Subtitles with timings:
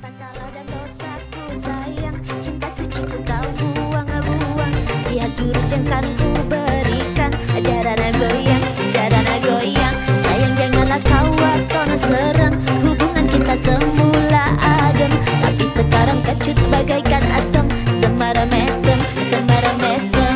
[0.00, 4.72] Apa salah dan dosaku sayang Cinta suciku kau buang-buang
[5.12, 12.52] Lihat jurus yang kan ku berikan Ajaran goyang, ajaran goyang Sayang janganlah kau waton seram
[12.88, 15.12] Hubungan kita semula adem
[15.44, 17.68] Tapi sekarang kecut bagaikan asam
[18.00, 20.34] Semara mesem, semara mesem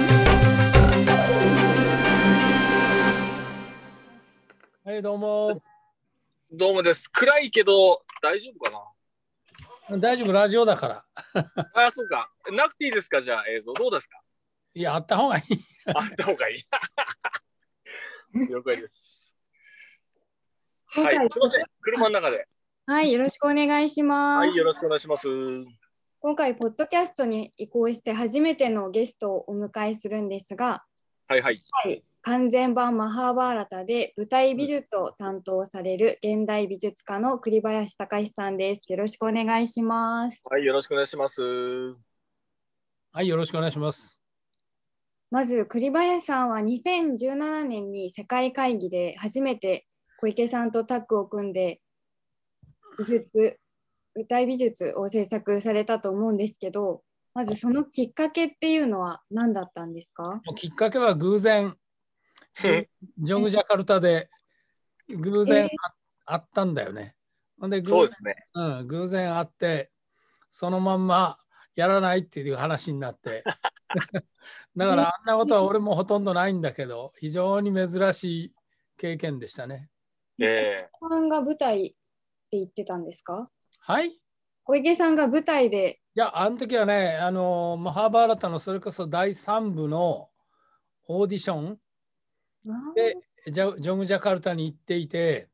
[4.85, 5.63] はい、どうも。
[6.53, 7.09] どうもです。
[7.09, 8.81] 暗いけど、大丈夫かな
[9.90, 11.06] 大丈夫、ラジオだから。
[11.74, 12.32] あ、そうか。
[12.52, 13.74] なくていいですかじゃあ映像。
[13.74, 14.20] どうですか？
[14.74, 15.44] いや、あった方がいい。
[15.94, 16.58] あった方がいい。
[18.50, 19.32] 了解です。
[20.88, 21.30] はい。
[21.30, 21.66] すいません。
[21.82, 22.48] 車の中で。
[22.88, 24.48] はい、よろしくお願いします。
[24.48, 24.56] はい。
[24.56, 25.28] よろしくお願いします。
[26.20, 30.84] 今回、ポッドキャストに移行して初めてのゲストをお迎えするんですが、
[31.28, 31.60] はいはい。
[32.28, 38.92] 完全版マハーバーラタで舞台美術を担当される現代美術家の栗林隆さんです。
[38.92, 40.42] よろしくお願いします。
[40.50, 40.66] はい。
[40.66, 41.44] よろしくお願いします。
[43.12, 44.24] はい、よろしくお願いします。
[45.30, 49.86] まず、栗林さんは2017年に世界会議で初めて
[50.20, 51.80] 小池さんとタッグを組んで
[52.98, 53.60] 美術、
[54.16, 57.04] 舞台美術を制作されたと思うんですけど、
[57.36, 60.42] まずそのきっかけっていうのは何だったんですか？
[60.56, 61.76] きっかけは偶然、
[63.20, 64.30] ジョグジャカルタで
[65.10, 65.70] 偶然
[66.26, 67.16] あ,、ったんだよね。
[67.60, 68.36] ほんで偶然そうですね。
[68.54, 69.92] うん、偶然会って、
[70.50, 71.38] そのまんま
[71.76, 73.44] やらないっていう話になって。
[74.76, 78.56] だからあんなことは俺もほとんどないんだけど、非常に珍しい
[78.98, 79.90] 経験でしたね。
[80.40, 81.96] えさんが舞台って
[82.52, 83.50] 言ってたんですか？
[83.80, 84.08] はい？
[84.08, 84.22] い
[84.64, 90.30] 小池さんが舞台で、や、あの時はね、あの、マハーバーラタのそれこそ第3部の
[91.08, 91.80] オーディション
[92.96, 93.16] で
[93.52, 95.50] ジャジョグジャカルタに行っていて、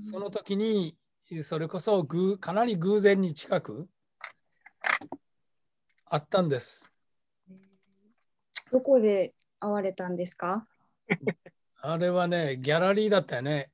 [0.00, 0.96] その時に
[1.42, 3.88] それこそぐかなり偶然に近く
[6.06, 6.92] あったんです。
[8.72, 10.66] どこで会われたんですか？
[11.80, 13.70] あれはね、ギャラリーだったよね。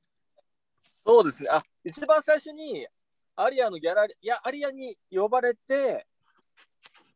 [1.05, 1.49] そうですね。
[1.49, 2.85] あ、一番最初に、
[3.35, 6.07] アリアのギャラリー、いや、アリアに呼ばれて、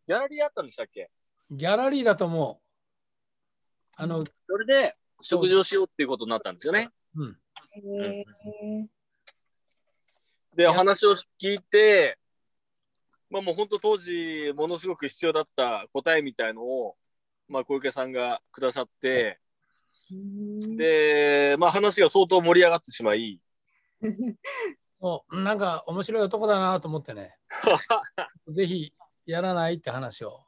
[0.07, 1.11] ギャラリーあったんでしたっけ？
[1.51, 2.63] ギャラリーだと思う。
[3.97, 4.95] あの、それで、
[5.25, 6.89] 食事をしようっていうことになったんですよね。
[7.15, 7.37] うん、
[10.55, 12.19] で、話を聞いて、
[13.31, 16.95] まあもう本当当時、ものすごく必要だった答えみたいのを、
[17.47, 19.39] まあ小池さんがくださって、
[20.11, 20.77] うん。
[20.77, 23.41] で、まあ話が相当盛り上がってしまい、
[25.01, 27.35] そうなんか面白い男だなと思ってね、
[28.49, 28.93] ぜひ
[29.25, 30.44] やらないって話を。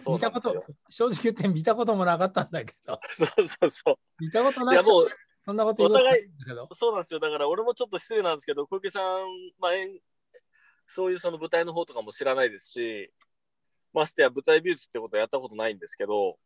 [0.00, 4.64] そう見たこと正直言って見たこともなかったんだけど、 そうそうそ見たことう。
[4.64, 7.20] ないいやもう、そんなこと言うことないんだけど、そうなんですよ。
[7.20, 9.02] だから俺もちょっと失礼なんですけど、小池さん、
[9.58, 9.72] まあ、
[10.86, 13.12] そういうその舞台の方とかも知らないですし、
[13.92, 16.38] ましてや舞台美術ってことはやったことないんですけど、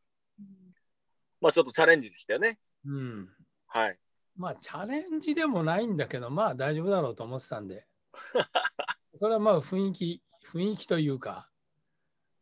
[1.41, 2.59] まあちょっとチャレンジでしたよね。
[2.85, 3.29] うん。
[3.69, 3.99] はい。
[4.37, 7.87] まあチャレンジでもないんだけど、まあ大丈夫だろうと思ってたんで、
[9.15, 11.49] それはまあ雰囲気、雰囲気というか、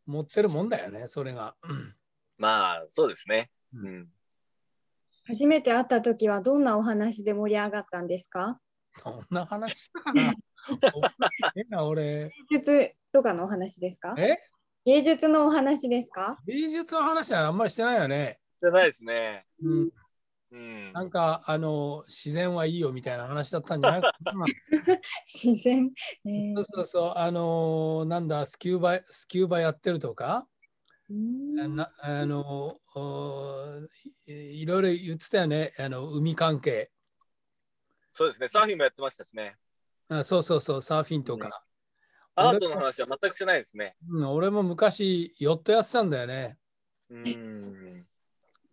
[0.05, 1.55] 持ってるもんだよね、それが。
[1.63, 1.95] うん
[2.37, 3.49] まあそうですね。
[3.73, 4.07] ううん。
[5.25, 8.59] 初めて会った時はどんなお話で盛り上がったんですか？
[9.03, 10.33] どんな話したかな？
[11.55, 12.31] えな俺。
[12.51, 14.15] 芸術とかのお話ですか？
[14.17, 14.37] え？
[14.85, 16.37] 芸術のお話ですか？
[16.45, 18.39] 芸術の話はあんまりしてないよね。
[18.61, 19.45] じゃないですね。
[19.63, 19.89] うん、
[20.55, 20.93] うん。
[20.93, 24.45] なんか、あの、自然はいいよみたいな話だったんじゃないかな。
[25.25, 25.91] 自然。
[26.25, 30.47] えーそうそうそう、あの、なんだ、スキューバ、スキューバやってるとか、
[31.07, 33.79] うんなあのお
[34.25, 36.91] いいろいろ言ってたよね、あの海関係
[38.11, 38.47] そうですね。
[38.47, 39.55] サーフィンもやってましたしね。
[40.07, 40.23] あ。
[40.23, 41.63] そうそうそう、サーフィンとか。
[42.33, 43.95] アートの話は全くしてないですね。
[44.09, 46.57] うん、俺も昔、ヨットやってたんだよね。
[47.09, 48.07] うん。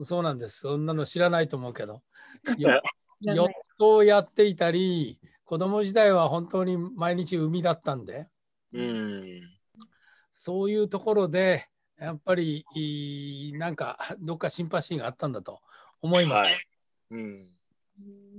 [0.04, 0.60] そうなんです。
[0.60, 2.02] そんなの知らないと思うけど。
[2.56, 8.28] 知らヨッないトをやっていたり、子供時代は本当に毎日海だったんで、
[8.72, 9.40] うん。
[10.30, 11.68] そういうところで、
[11.98, 12.64] やっぱり
[13.54, 15.60] なんかどっかシンパシーがあったんだと
[16.00, 16.34] 思います。
[16.34, 16.66] はい。
[17.10, 17.20] うん。
[18.00, 18.32] うん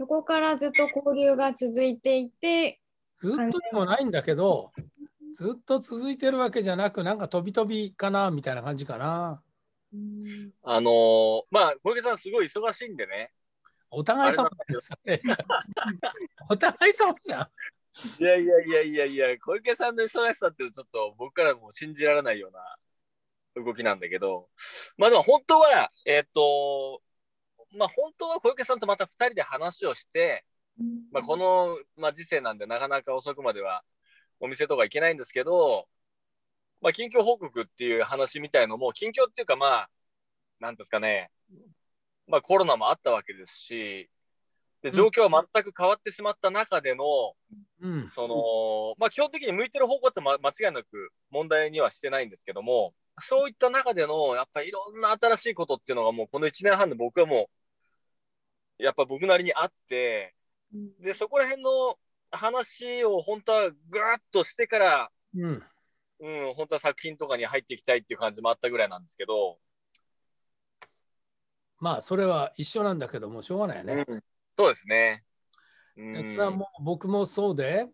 [0.00, 2.80] そこからずっと交流が続いていて、
[3.16, 4.72] ずっとでもないんだけど、
[5.34, 9.42] ずっと続いてるわけじゃなく、なんか飛び飛びかなみたいな感じかな。
[9.92, 13.32] うんあのーまあ小池さんすごい忙しいんでね。
[13.90, 14.80] お互い様だよ、
[16.48, 17.48] お互い様じゃん。
[18.20, 24.48] いやいやいやいやいや、小池さんの忙しさってちょっと僕からも信じられないような動きなんだけど、
[24.96, 27.02] まあでも本当は、えっ、と、
[27.76, 30.44] まあ本当は小池さんとまた2人で話をして、
[31.12, 33.82] まあ、この、まあ、時世なんでなかなか遅くまでは
[34.40, 35.86] お店とか行けないんですけど、
[36.80, 39.90] まあ、近況報告っていう話みたいのも、近況っていうか、まあ、
[40.60, 41.30] なんですかね、
[42.26, 44.10] まあ、コロナもあったわけですし、
[44.82, 47.04] で状況は全く変わってしまった中での、
[47.82, 48.08] うん。
[48.08, 57.50] その、まあ、基本的に向いてる方向って、ま、間違いなく問題にはしてないんですけども、そういった中での、やっぱりいろんな新しいことっていうのがもうこの1年半で僕はも
[58.78, 60.34] う、やっぱ僕なりにあって、
[61.00, 61.98] で、そこら辺の
[62.30, 65.62] 話を本当はぐーっとしてから、うん。
[66.20, 69.58] うん、本当は作品とかに入っていきたいっていう感じもあったぐらいなんですけど、
[71.80, 74.04] まあ、それは一緒なんだけども、しょうがないよね。
[74.06, 74.20] うん、
[74.56, 75.24] そうですね。
[75.96, 77.86] うだん、からもう僕もそうで、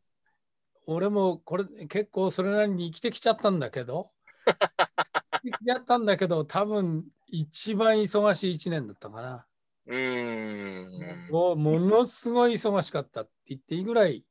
[0.87, 4.11] 俺もこれ結構それなりに生きてきちゃったんだけど、
[5.31, 9.47] 生きてきちゃったんだけど、多分一番忙しい1年だったかな。
[9.87, 11.31] うーん。
[11.31, 14.27] もうものすごい忙しかったって言っていいぐらい、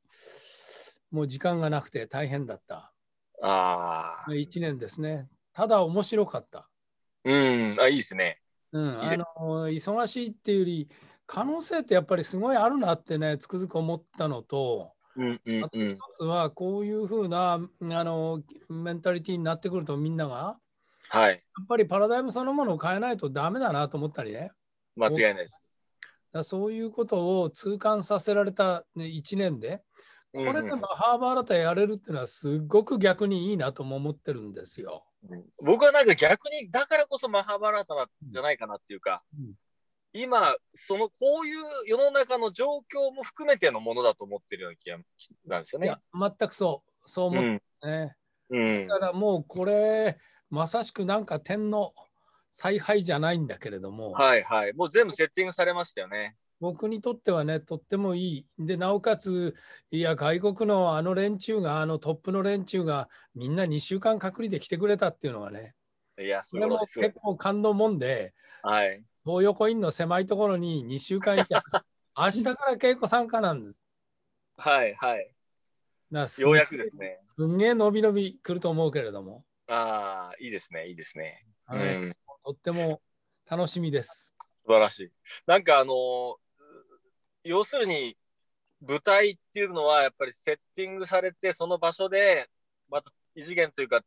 [1.10, 2.92] もう時間がなくて大変だった
[3.42, 4.30] ああ。
[4.30, 5.28] 1年ですね。
[5.52, 6.68] ただ面白かった。
[7.24, 8.40] うん、あ、いいですね。
[8.72, 10.88] うん、あの忙しいっていうより
[11.26, 15.98] 可能性ってやっぱりすごいあるなってねつくづく思ったのとうん、うんあ、と一うん。
[16.12, 20.58] つはこういうふうなあのメンタリティーになってくるとみんなが
[21.08, 21.30] はい。
[21.30, 24.50] やっぱりパラダイムそのものを変えないとダメだなと思ったりね
[24.96, 25.76] 間違いないです。
[26.32, 29.82] だそういうことを痛感させられた、ね、1年で
[30.36, 35.04] これでうんマハーバーラタやれるっていうのはすごく逆にいいなとも思ってるんですよ。
[35.62, 39.54] 僕はなんか逆にだからこそマハバラタじゃないかなっていうか、うん
[40.18, 44.96] 今そのこういう世の中の状況も含めてのものだと思ってるような気が
[45.46, 45.94] なんですよね。
[46.14, 48.16] 全くそうそう思ってうんね。
[48.48, 50.18] うんだからもうこれ
[50.48, 51.92] まさしくなんか点の
[52.50, 54.72] 采配じゃないんだけれども、はいはい。
[54.72, 56.36] もう全部セッティングされましたよね。
[56.60, 59.54] 僕にとってはねとってもいいでなおかつ
[59.90, 65.74] いや外国のあの連中があのトップの連中がみんな2週間隔離で来てくれたっていうのがね
[66.18, 67.20] いや、すそれもごいすごい結。
[67.20, 68.32] 構感動もんで
[68.62, 69.02] はい。
[69.24, 71.54] 東横インの狭いところに2週間いて
[72.16, 73.82] 明日から稽古参加なんです。
[74.56, 75.30] はいはい。
[76.38, 77.18] ようやくですね。
[77.36, 81.44] すんげえ伸び伸び来ると思うけれども、ああ、いいですね、いいですね。
[81.70, 83.02] うはいん、とっても
[83.50, 84.34] 楽しみです。
[84.54, 85.12] 素晴らしい。
[85.46, 86.36] なんかあのー
[87.46, 88.16] 要するに
[88.86, 92.48] 舞台っていうのはやっぱりセッティングされてその場所で
[92.90, 94.02] また異次元というか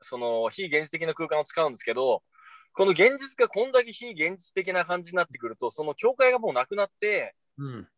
[0.00, 2.22] その非現実的な空間を使うんですけど
[2.72, 7.88] この現実がこんだけ非現実的な感じになってくるとその境界がもうなくなってうん、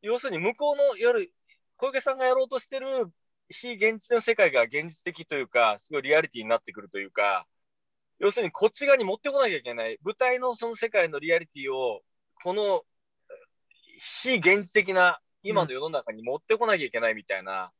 [0.00, 1.32] 要するに向こうの夜
[1.76, 2.86] 小池さんがやろうとしてる
[3.48, 7.46] 非現実の世界が現実的というかすごいリアリティになってくるというか
[8.18, 9.96] 要するにこっち側に持ってこなきゃいけない。
[10.02, 12.00] 舞台のその世界のリアリティを
[12.42, 12.82] この
[13.98, 17.72] 非現実的な今の世の中に持ってこなきゃいけないみたいな、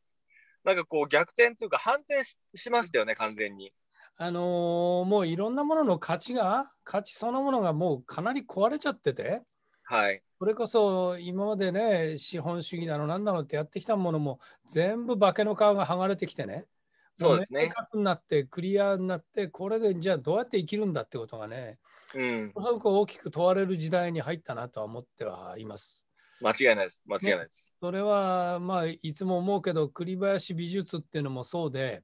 [0.65, 3.73] なんかこう逆転というか反転ししましたよね完全に。
[4.21, 9.43] あのーもういろんなものの価値が価値そのものがもうかなり壊れちゃってて
[9.85, 10.23] はい。
[10.39, 16.67] それこそ今までね資本主義だのなんだのってやってきたものも全部化けの皮が剥がれてきてね
[17.15, 21.79] そうですねになってクリアになってこれでじゃあどうやって生きるんだってことがね
[22.15, 22.51] うん。
[22.51, 26.08] すごく大きく問われる時代に入ったなとは思ってはいます。
[26.41, 27.05] 間違いないです。
[27.07, 27.77] 間違いないです。
[27.81, 32.03] それはまあいつも思うけど栗林美術っていうのもそうで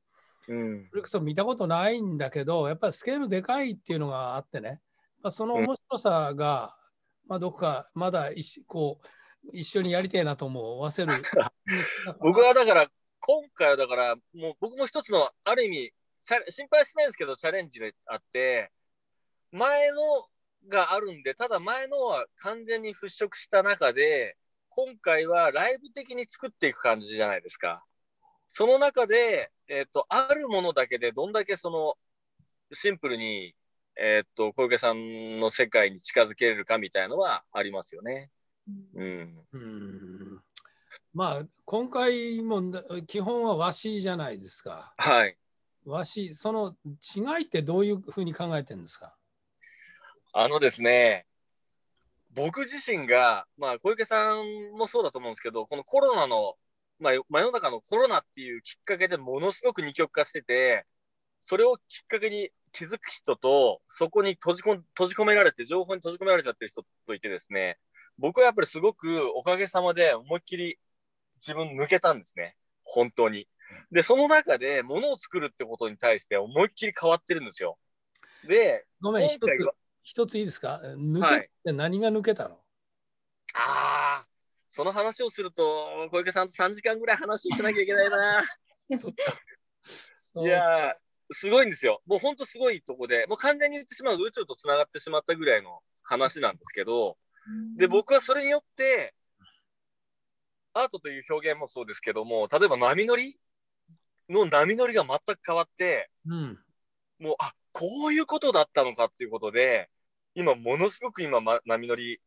[0.49, 0.89] うん。
[0.91, 4.81] それこそ見たことないんだけどやっぱりスケールでかいっていうのがあってね、
[5.23, 6.77] まあ、その面白さが、
[7.27, 9.07] まあ、どこかまだ一こう
[9.53, 11.13] 一緒にやりたいなと思わせる
[12.21, 12.87] 僕はだから
[13.21, 15.93] 今回はだからもう僕も一つのある意味
[16.49, 18.71] 心配はしないんですけどチャレンジであって
[19.51, 20.27] 前の
[20.69, 24.37] があるんでただ前のは完全に払拭した中で
[24.69, 27.85] 今回はライブ的に作っていく感じじゃないですか。
[28.49, 31.95] その中で、えっとあるものだけでどんだけその
[32.73, 33.55] シンプルに、
[33.97, 38.31] えっと小池さんの世界に近づけれるかみたいのはありますよね。
[38.95, 40.41] うん、うん。
[41.13, 42.61] まあ今回も
[43.07, 44.93] 基本は和紙じゃないですか。
[44.97, 45.37] はい。
[45.85, 46.75] 和紙その
[47.17, 49.15] 違いってどういうふうに考えてるんですか？
[50.37, 51.27] あのですね、
[52.35, 56.55] 僕自身が、まあ、小池さんもそうだと思うんですけど、このコロナの、
[56.99, 60.87] まあ、真夜中のコロナっていうきっかけでものすごく二極化してて、
[61.39, 67.79] それをきっかけに気づく人と、そこに閉じ込閉じ込められて、情報に閉じ込められちゃってる人といてですね、
[68.19, 70.81] 僕はやっぱりすごくおかげさまで思いっきり
[71.37, 72.57] 自分抜けたんですね。
[72.83, 73.47] 本当に。
[73.93, 77.79] で、その中で物を作るってことに対して思いっきり変わってるんですよ。
[78.49, 80.81] で、ごめん一つ一ついいですか？
[80.85, 82.61] 抜はいけって何が抜けたの、
[83.55, 84.27] ああ、
[84.69, 88.45] その話をすると、小池さんと3時間ぐらい話をしなきゃいけないな。
[88.99, 90.95] そっかいやー、
[91.33, 92.03] すごいんですよ。
[92.07, 97.17] もう本当すごいとこで、もう完全に言ってしまうと宇宙とつながってしまったぐらいの話なんですけど、
[97.77, 99.15] で、僕はそれによって、
[100.75, 103.39] アートという表現もそうですけども、例えば波乗り
[104.29, 106.59] の波乗りが全く変わって、うん。
[107.19, 109.89] もう、あ、こういうことだったのかっていうことで、
[110.35, 112.21] 今、ものすごく今、ま、波乗り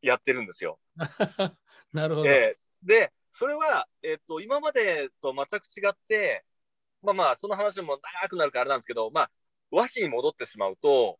[0.00, 0.78] やってるんですよ。
[1.92, 2.28] なるほど。
[2.28, 6.44] ええで、それは、えっと、今までと全く違って、
[7.02, 9.30] まあまあ、その話も長くなるからあれなんですけど、まあ、
[9.70, 11.18] 和紙に戻ってしまうと、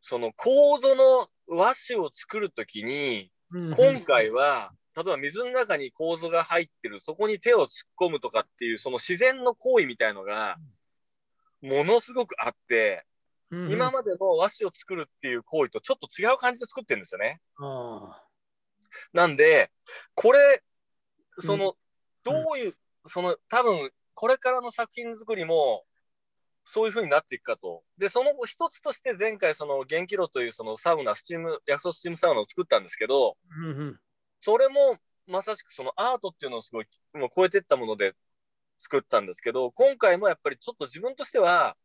[0.00, 10.56] その構造の和紙を作るときに、うん今回は、例えば水の中に構造が入ってる、そこに手を突っ込むとかっていう、その自然の行為みたいのが、
[11.62, 13.04] ものすごくあって、
[13.50, 17.40] うん今までの和紙を作るっていう行為とちょっと違う感じで作ってるんですよね。
[17.60, 18.22] あ
[19.12, 19.70] なんで、
[20.14, 20.62] これ、
[21.38, 21.74] その、うん
[22.24, 22.74] どういう、
[23.04, 25.84] その、多分、これからの作品作りも、
[26.64, 27.84] そういう風になっていくかと。
[27.98, 34.00] で、その一つとして前回、その、元気炉というそのサウナ、スチーム、薬草スチームサウナを作ったんですけど、ーうんうん
[34.40, 38.14] それもまさしくそのアートっていうのをすごい、もう超えていったもので
[38.78, 41.76] 作ったんですけど、今回もやっぱりちょっと自分としては、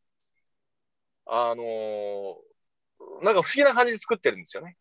[1.29, 2.35] あのー
[3.21, 4.77] なんか不思議な感じで作ってるんですよね。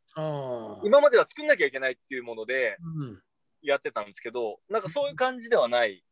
[0.82, 3.22] 今までは作んなきゃいけないっていうものでうん
[3.62, 6.04] やってたんですけど、なんかそういう感じではない。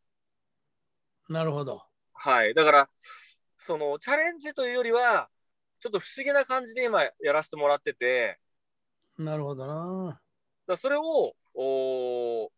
[1.28, 1.82] なるほど。
[2.12, 2.54] はい。
[2.54, 2.88] だから、
[3.56, 5.28] そのチャレンジというよりは、
[5.78, 8.38] ちょっと不思議な感じで今やらせてもらってて、
[9.18, 10.20] なるほどな。
[10.66, 12.48] だそれを、おー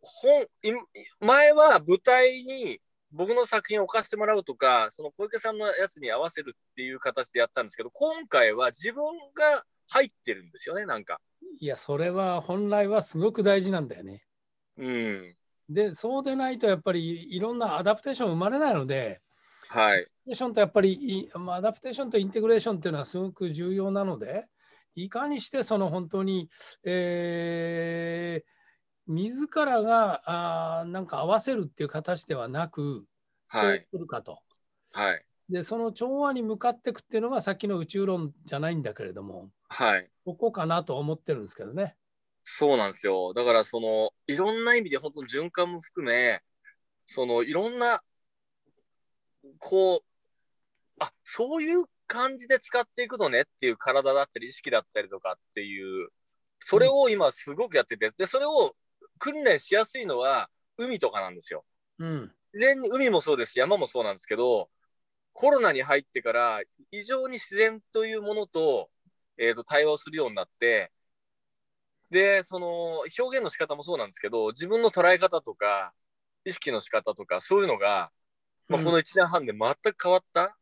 [0.00, 0.72] 本い
[1.20, 2.80] 前は舞台に
[3.14, 9.04] 僕の作品を置かせてもらうとか、その小池さんのやつに合わせるっていう形でやったんですけど、今回は自分
[9.34, 11.20] が入ってるんですよね、なんか。
[11.60, 14.24] いや、それは本来はすごく大事なんだよね。
[14.76, 15.36] うん。
[15.68, 19.20] で、そうでないとやっぱりいろんな adaptation 生まれないので、
[19.68, 19.98] はい。
[19.98, 24.46] adaptation とやっぱりいまあ adaptation と integration っていうのはすごく重要なので、
[24.96, 26.48] いかにしてその本当に、
[26.84, 28.54] えー
[29.06, 30.22] 自らが
[30.80, 33.04] あーなんか合わせるっていう形ではなく、
[33.48, 33.86] はい。
[33.90, 34.40] するかと。
[34.92, 35.24] はい。
[35.48, 40.10] で、その調和に向かっていくっていうのがさっきの宇宙論じゃないんだけれども、はい。
[40.16, 41.96] そこかなと思ってるんですけどね。
[42.42, 43.32] そうなんですよ。
[43.34, 46.42] だから、その、いろんな意味で本当に循環も含め、
[47.06, 48.02] その、いろんな、
[49.58, 50.04] こう、
[50.98, 56.08] あ、そういう感じで使っていくのねっていう体だったり意識だったりとかっていう、
[56.58, 58.74] それを今すごくやってて、で、それを
[59.24, 61.64] 訓練しやすいのは海とかなんですよ。
[61.98, 62.32] うん。
[62.52, 64.68] 自然に海もそうですし、山もそうなんですけど、
[65.32, 68.90] コロナに入ってから異常に自然というものと、
[69.38, 70.92] えーと対話をするようになって、
[72.10, 75.94] で、その表現の仕方もそうなんですけど、自分の捉え方とか、
[76.44, 78.10] 意識の仕方とか、そういうのが、
[78.68, 80.54] まあ、うんこの1年半で全く変わった。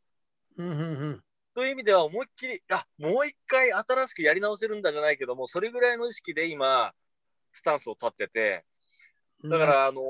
[0.57, 6.95] うんうんうんという意味では思いっきり、あ、もう一回新しくやり直せるんだじゃないけども、それぐらいの意識で今、
[7.53, 8.65] スタンスを立ってて、
[9.45, 10.03] だから、あの、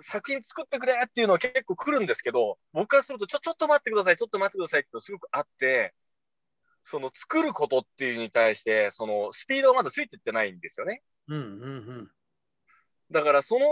[0.00, 5.94] 作品作ってくれっていうのは結構来るんですけど、僕からすると、ちょ、ちょっと待ってください、ちょっと待ってくださいっていうのがすごくあって、
[6.82, 11.02] その作ることっていうに対して、そのスピードがまだついてってないんですよね。
[11.28, 11.46] うんうんう
[12.02, 12.10] ん
[13.10, 13.66] だからその、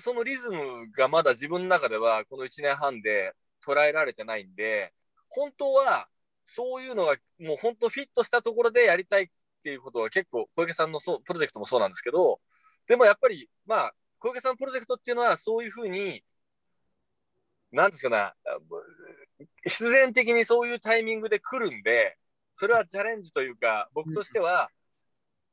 [0.00, 3.34] そのリズムがまだ自分の中ではこの1年半で
[3.66, 4.94] 捉えられてないんで、
[5.28, 6.08] 本当は
[6.46, 9.28] そういうのがもう本当フィットしたところでやりたいっ
[9.62, 12.40] ていうことは結構小池さんのそうプロジェクトもそうなんですけど、
[12.88, 16.22] でもやっぱりまあ小池さんのプロジェクトっていうのはそういうふうに、
[17.70, 22.16] なんですかね、必然的にそういうタイミングで来るんで、
[22.54, 24.70] それはチャレンジというか、僕としては、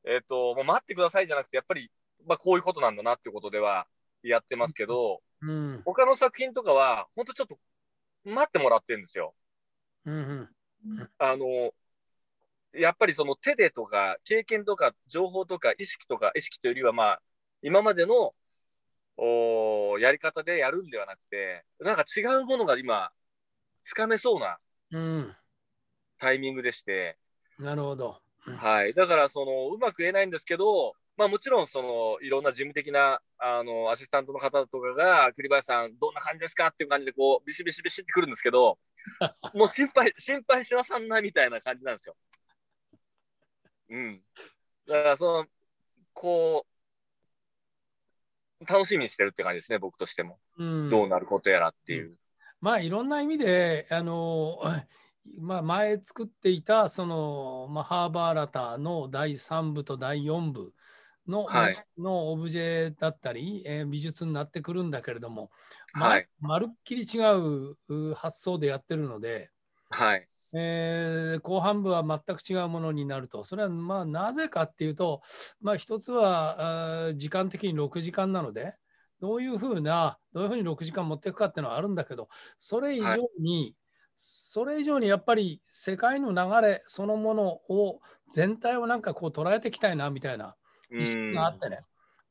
[0.04, 1.92] えっ、と、もう待ってくださいじゃなくて、やっぱり、
[2.26, 3.86] まあこういうことなんだなっていうことでは
[4.24, 7.60] やってますけど、うん他の作品とかは、本当ちょっと
[8.24, 9.36] 待ってもらってるんですよ。
[10.06, 10.50] うん
[10.86, 11.74] うんあの、
[12.78, 17.22] やっぱりその手でとか、経験とか、情報とか、意識とか、意識というよりは、まあ、
[17.62, 18.34] 今までの、
[19.18, 23.12] おーやり方でやるんではなくて、なんか違うものが今、
[23.84, 24.58] つかめそうな
[24.92, 25.36] うん
[26.18, 27.18] タイミングでして、
[27.58, 28.22] なるほど。
[28.58, 28.94] はい。
[28.94, 38.78] だから、その、うまく言えないんですけど、まあもちろん、その、いろんな事務的な、あの、アシスタントの方とかが、栗林さん、どんな感じですかっていう感じで、こう、ビシビシビシってくるんですけど、
[39.54, 42.16] もう心配、心配しなさんな、みたいな感じなんですよ。
[43.90, 44.22] うん。
[44.88, 45.46] だから、その、
[46.14, 46.76] こう、
[48.66, 50.40] 楽しみにしてるって感じですね、僕としても。
[50.58, 52.18] うんどうなることやらっていう。
[52.62, 54.60] まあいろんな意味であの、
[55.40, 60.72] まあ、前作っていたそのマハーバーラタの第3部と第4部
[61.28, 65.52] の,、はいのオブジェだったり、えー美術になってくるんだけれども、
[65.94, 69.50] まはいまるっきり違うう発想でやってるので、
[69.90, 70.26] はい。
[70.58, 75.22] えー後半部は全く違うものになると、それはまあなぜかっていうと、
[75.60, 78.74] まあ、一つは時間的に6時間なので、
[79.20, 83.76] どういうふうな、どういうふうに6時間持っていくかっていうのはあるんだけど、それ以上に、
[84.16, 88.00] それ以上にやっぱり世界の流れそのものを
[88.32, 90.56] 全体をなんかこう捉えていきたいなみたいな
[90.98, 91.80] 意識があってね。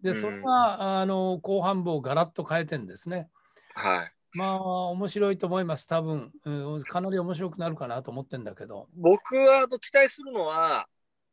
[0.01, 3.29] で、うんそれがあの後半部をガラッと変えてんですね。
[3.75, 4.14] はい。
[4.35, 8.89] まあ面白いと思います、多分、うんかなり面白くなるかなと思ってんだけど。
[8.95, 10.87] 僕は期待するのは、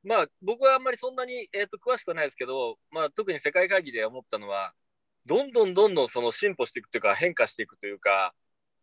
[0.03, 4.74] まあ、僕はあんまりそんなに、えー、と詳しくはないですけど、まあ、特に世界会議で思ったのは、
[5.25, 8.34] どんどんどんどんその進歩していくというか、変化していくというか、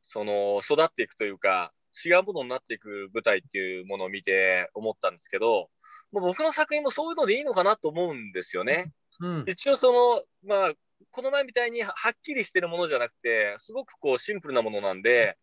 [0.00, 1.72] その育っていくというか、
[2.04, 5.70] 違うものになっていく舞台っていうものを見て思ったんですけど、
[6.12, 8.92] もう僕の作品もそういうのでいいのかなと思うんですよね。
[9.20, 10.72] うん、一応その、まあ、
[11.10, 15.36] この前みたいにははっきりしてるものじゃなくて、すごくこうシンプルなものなんで、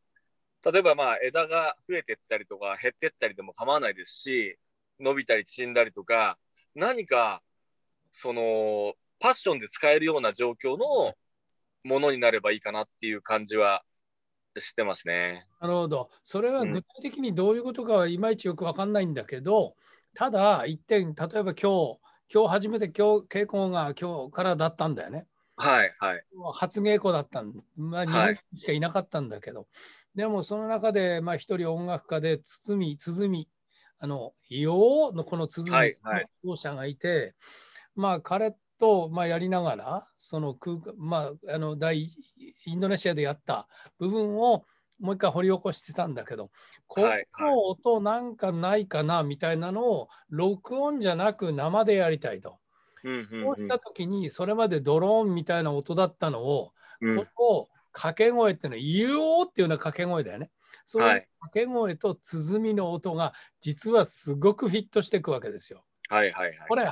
[0.64, 4.58] 例えばまあ枝が増えてったりとか減ってったりでも構わないですし、
[5.00, 6.38] 伸びたり縮んだりとか、
[6.76, 7.42] 何か
[8.12, 11.14] そのパッションで使えるような状況の
[11.84, 13.84] ものになればいいかなっていう感じは
[14.58, 15.46] してますね。
[15.60, 16.10] なるほど。
[16.24, 19.76] それは具体的にどういうことかはいまいちよく分かんないんだけど、
[20.14, 22.00] ただ一点、例えば今日、
[22.34, 25.28] 今日初めて今日稽古が今日からだったんだよね。
[25.56, 26.26] はいはい。
[26.54, 28.36] 初稽古だったんまあ、日はい。
[28.36, 29.68] 本人しかいなかったんだけど、
[30.16, 33.50] でもその中で、まあ、一人音楽家で堤、鼓、
[34.00, 36.28] あの、よーのこの鼓はいはい。
[36.44, 37.36] の奏者がいて、
[37.96, 42.04] まあ彼と、まあ、やりながら、その空間、まあ、あの、大、
[42.66, 44.66] インドネシアでやった部分を
[45.00, 46.52] もう一回掘り起こしてたんだけど、
[46.88, 47.28] こはい。
[47.40, 52.60] の音なんかないかなみたいなのを、録音じゃなく生でやりたいと。
[53.30, 60.52] そうした時に、それまでドローンみたいな音だったのを、うんこの掛け声っていうのは、言おうっていうような掛け声だよね。
[60.84, 65.86] そういうはい掛け声と鼓の音が実はすごくフィットしていくわけですよ。
[66.10, 66.58] はいはいはい。
[66.68, 66.86] これ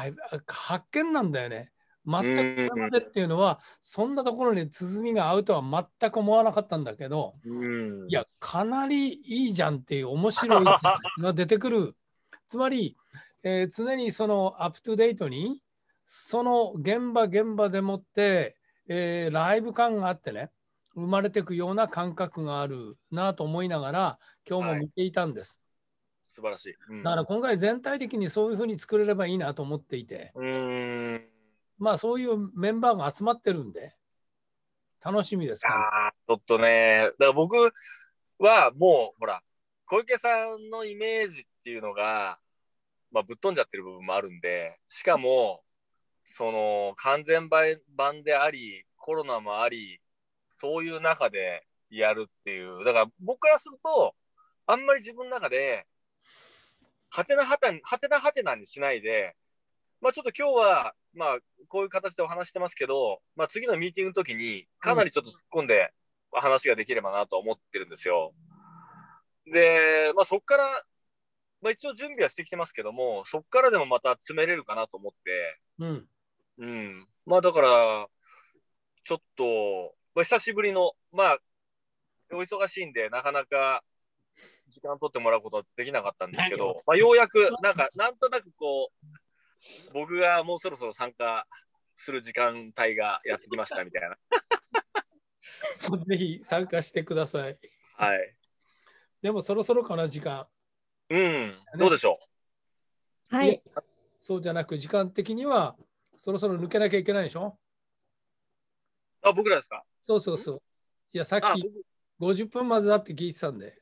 [0.47, 1.71] 発見なんだよね。
[2.05, 7.67] 全くこれまでっていうのは、そんなところに鼓が合うとは全く思わなかったんだけど、う
[8.05, 10.71] んいや、かなりいいじゃんっていう面白いの
[11.19, 11.95] が出てくる。
[12.47, 12.97] つまり、
[13.43, 15.61] えー常にそのアップトゥデートに、
[16.05, 20.51] その現場現場でもって、えーライブ感があってね、
[20.95, 25.61] 生まれていくような感覚があるなと思いながら、今日も見ていたんです。
[26.27, 26.75] 素晴らしい。
[26.89, 31.29] うんだから今回全体的にそういうふうに作れればいいなと思っていて、うーん。
[31.77, 33.93] まあそういうメンバーが集まってるんで、
[35.03, 35.65] 楽しみです。
[35.67, 37.55] あーちょっとね、だから僕
[38.39, 39.41] はもう、ほら、
[39.85, 42.39] 小池さんのイメージっていうのが、
[43.11, 45.62] まあ、ぶっ飛んじゃってる部分もあるんで、しかも、
[46.23, 49.99] その完全版であり、コロナもあり、
[50.49, 54.15] そういう中でやるっていう、だから僕からすると、
[54.65, 55.85] あんまり自分の中で、
[57.09, 59.35] はてなはてな、はてなはてなにしないで、
[60.01, 65.93] まあちょっと今日は、まあこういう形でお話してますけど、まあ次のミーティングの時にかなりちょっと突っ込んで
[66.31, 68.33] 話ができればなと思ってるんですよ。
[69.45, 70.83] で、まあそこから、
[71.61, 76.07] まあ一応準備はしてきてますけども、そこからでもまた詰めれるかなと思って、うん。
[76.57, 77.07] うん。
[77.25, 78.07] まあだから、
[79.03, 81.37] ちょっと、まあ、久しぶりの、まあ、
[82.31, 83.83] お忙しいんで、なかなか
[84.69, 91.45] 時間取ってもらうことはできなかったんですけど、まあ、ようやく、なんか、なんとなくこう、僕がもうそろそろ参加
[91.97, 94.17] する時間帯がやってきましたみたいな。
[96.07, 97.57] ぜひ参加してください。
[97.95, 98.35] はい。
[99.21, 100.47] でもそろそろかな、時間。
[101.09, 101.59] うん。
[101.77, 102.19] どうでしょ
[103.29, 103.61] はい。
[104.17, 105.75] そうじゃなく、時間的には
[106.23, 107.59] そろそろ抜けなきゃいけないでしょ？
[109.23, 109.83] うあ、僕らですか？
[109.99, 110.61] そうそうそう。
[111.11, 111.63] いや、さっあ、き
[112.17, 113.77] 僕50分までだって聞いてたんで。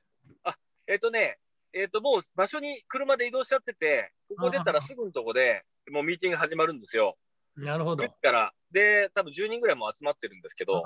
[0.87, 1.37] えっ、とね、
[1.71, 7.15] えっ、と、もう場所に車で移動しちゃってて、ここ出たらすぐのとこでもうミーティング始まるんですよ。
[7.55, 8.09] なるほどだ。
[8.09, 10.81] から、で、多分10人ぐらいも集まってるんですけど、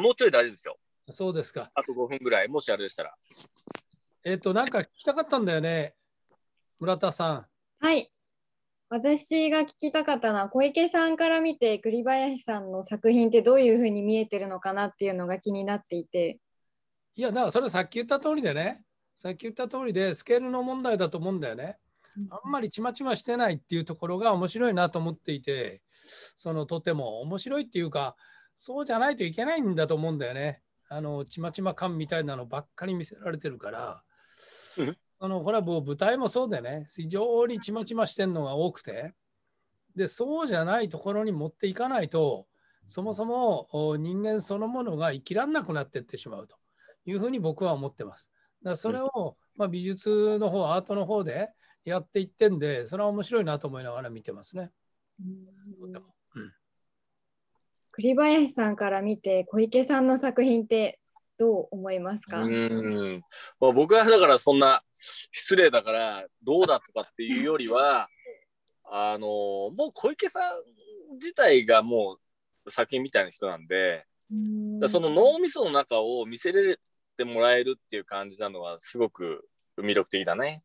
[0.00, 0.76] もうちょい大丈夫ですよ。
[1.08, 1.70] あそうですか。
[1.72, 3.14] あと5分ぐらい、もしあれでしたら。
[4.24, 5.94] えっ、と、なんか聞きたかったんだよね。
[6.80, 7.46] 村田さん。
[7.78, 8.10] はい。
[8.88, 16.38] 私が聞きたかったのは小池さんから見て栗林さんの作品ってどういうふうに見えてるのかなっていうのが気になっていて。
[17.16, 18.82] いや、だからそれさっき言った通りでね。
[19.16, 21.78] さっき言った通りで、スケールの問題だと思うんだよね。
[22.30, 25.82] あんまりちまちましてないっていうところが面白いなと思っていて、
[26.36, 28.16] そのとても面白いっていうか、
[28.54, 30.62] そうじゃないといけないんだと思うんだよね。
[30.88, 34.02] あのちまちま感みたいなのばっかり見せられてるから
[34.78, 39.14] うん、あのこれはもう舞台もそうでね、非常にちまちましてるのが多くて、
[39.94, 42.46] でそうじゃないところに持っていかないと
[42.86, 46.56] そもそもお人間そのものが生きられなくなっていってしまうと。
[47.06, 48.32] いうふうに僕は思ってます。
[48.62, 51.50] だからそれを、まあ、美術の方アートの方で
[51.84, 54.70] やっていってんでそれは面白いなと思いながら見てますね。
[55.20, 55.94] うん。
[55.94, 56.02] うん。
[57.92, 60.98] 栗林さんから見て小池さんの作品って
[61.38, 63.22] どう思いますか、うん。
[63.60, 64.82] まあ、僕はだからそんな
[65.32, 68.08] 失礼だからどうだとかっていうよりは
[68.90, 72.18] あのもう小池さん自体がも
[72.64, 74.34] う作品みたいな人なんでう
[74.84, 74.88] ん。
[74.88, 76.78] その脳みその中を見せれ
[77.16, 80.62] てもらえるっていう感じなのはすごく魅力的だね。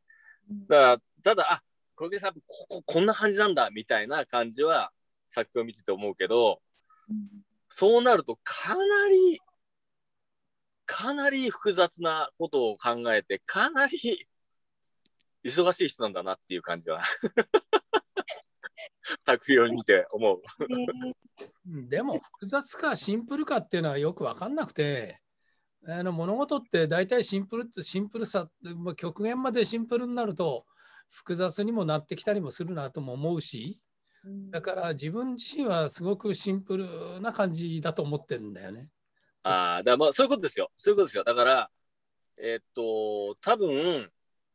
[0.68, 1.64] だからただあ
[1.96, 4.92] 小池さんこここんな感じなんだみたいな感じは
[5.30, 6.62] 作品を見てて思うけど
[7.70, 9.40] そうなるとかなり
[10.92, 14.28] かなり複雑なことを考えてかなり
[15.46, 17.02] 忙しい人なんだなっていう感じは
[19.26, 20.42] 作品を見て思う。
[21.66, 25.22] うんでも複雑かシンプルかっていうのはよく分かんなくて
[25.88, 30.66] あの物事って大体シンプルってシンプルさまあ極限までシンプルになると
[31.10, 33.80] 複雑にもなってきたりもするなとも思うし
[34.52, 38.90] だから自分自身はすごくシンプルな感じだと思ってるんだよね。
[39.44, 40.72] ああ、だまあそういうことですよ。
[40.78, 41.24] そういうことですよ。
[41.24, 41.70] だから、
[42.38, 44.12] えーっと、多分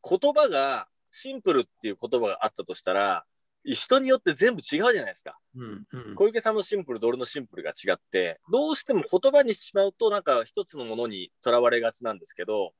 [0.09, 3.25] 言葉がシンプルっていう言葉があったとしたら、
[3.65, 5.37] 人によって全部違うじゃないですか。
[5.57, 12.73] うんうん小池さんのシンプルと俺のシンプルが違って、どうしても言葉にしまうと、なんか一つのものにとらわれがちなんですけど、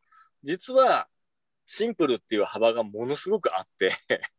[0.43, 1.09] 実は
[1.67, 3.93] シンプルっていう幅がものすごくあって、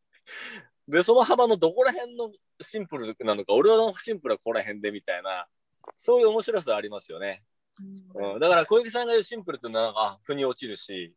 [0.88, 5.48] で、その幅のどこら辺のシンプルなのか、俺のシンプルはここら辺でみたいな、
[5.96, 7.44] そういう面白さありますよね。
[7.80, 11.16] うん、だから小池さんが言うシンプルっていうのはなんかあ腑に落ちるし、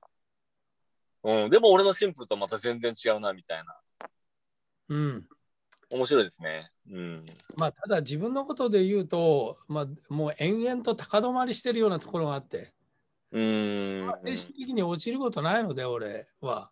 [1.22, 3.76] うん、でも俺のシンプルとまた全然違うなみたいな。
[4.88, 5.28] うん。
[5.90, 6.70] 面白いですね。
[6.90, 7.24] うん、
[7.56, 12.72] まあ、ただ自分のことで言うと、まあ、もう延々と高止まりしてるようなところがあって、
[13.32, 16.70] うーん精神的に落ちることないので、俺は。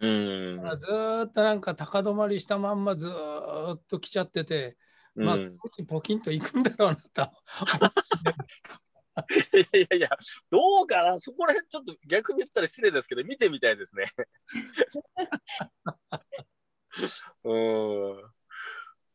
[0.00, 0.56] うん。
[0.56, 4.76] だからずーっとなんか高止まりしたまんまずーっと来ちゃってて、
[5.14, 5.58] まあ、うん。
[5.62, 7.32] 少しポキンといくんだろうなと。
[9.14, 10.08] いやいやいや、
[10.50, 14.04] どうかな、そこら辺ちょっと逆に言ったら失礼ですけど、見てみたいですね。
[17.44, 18.22] うん。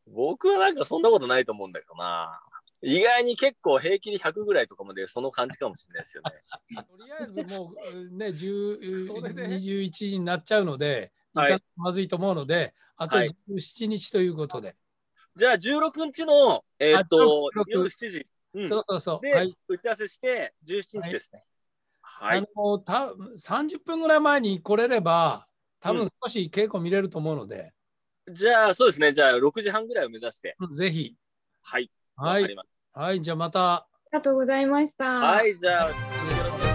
[0.06, 2.40] 僕はなんかそんなことないと思うんだけどな。
[2.80, 6.32] 意外に結構平気で100ぐらいとかまでその感じかもしれないですよね。
[6.76, 14.76] とりあえずもうね、10それで21時になっちゃうので、はいまずいと思うので、あとはい17日ということで。
[15.34, 19.26] じゃあ16日の、えーっとあ16夜7時、うんそうそうそう。
[19.26, 21.44] で、はい打ち合わせして17日ですね。
[22.00, 22.38] はい。
[22.38, 25.46] あのた30分ぐらい前に来れれば、
[25.80, 27.72] 多分うん少し稽古見れると思うので、
[28.30, 29.12] じゃあそうですね。
[29.12, 30.56] じゃあ6時半ぐらいを目指して。
[30.58, 31.14] うんぜひ。
[31.62, 31.90] はい。
[32.16, 32.56] はい。
[32.92, 33.74] はい、じゃあまた。
[33.74, 35.04] ありがとうございました。
[35.04, 35.58] たはい。
[35.58, 36.67] じゃあよろしくお願いします。